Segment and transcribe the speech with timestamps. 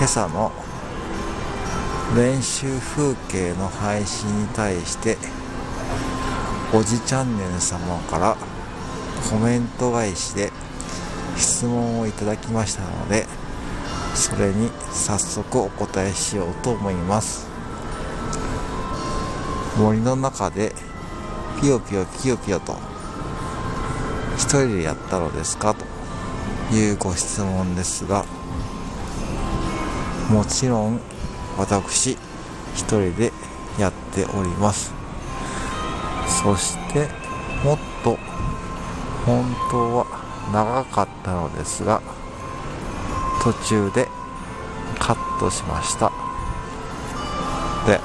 [0.00, 0.50] 今朝の
[2.16, 5.18] 練習風景の配信に対して
[6.74, 8.34] おじチャンネル様から
[9.28, 10.52] コメント返しで
[11.36, 13.26] 質問をいただきましたので
[14.14, 17.46] それに早速お答えしようと思います。
[19.76, 20.72] 森の中で
[21.60, 22.74] ピヨピヨピヨピヨと
[24.38, 25.74] 一人でやったのですか？
[25.74, 25.84] と
[26.74, 28.24] いうご質問ですが
[30.30, 31.00] もちろん
[31.58, 32.16] 私
[32.74, 33.32] 一人で
[33.78, 34.94] やっております。
[36.42, 37.08] そして
[37.64, 38.16] もっと
[39.26, 40.06] 本当は
[40.52, 42.00] 長かったのですが
[43.42, 44.06] 途中で
[44.98, 46.12] カットしました。
[47.86, 48.00] で